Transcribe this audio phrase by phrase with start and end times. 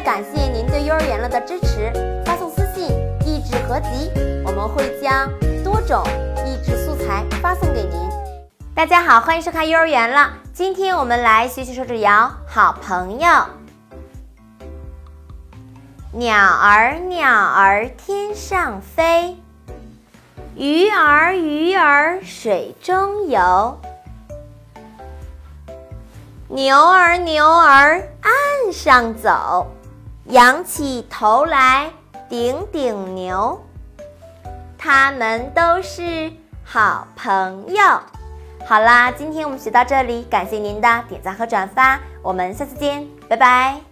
[0.00, 1.92] 感谢您对幼儿园了的支持，
[2.24, 2.88] 发送私信
[3.26, 4.10] “益智合集”，
[4.46, 5.28] 我们会将
[5.64, 6.02] 多种
[6.46, 8.08] 益智素材发送给您。
[8.74, 10.32] 大家好，欢迎收看幼儿园了。
[10.52, 13.28] 今天我们来学习手指谣，好朋友。
[16.12, 19.36] 鸟儿鸟儿天上飞，
[20.54, 23.78] 鱼儿鱼儿水中游。
[26.46, 29.66] 牛儿牛儿岸上走，
[30.28, 31.90] 仰起头来
[32.28, 33.60] 顶顶牛。
[34.76, 36.32] 他们都是
[36.64, 37.82] 好朋友。
[38.66, 43.87] 好啦，今天我们学到这里，感谢您的点赞和转发，我们下次见，拜拜。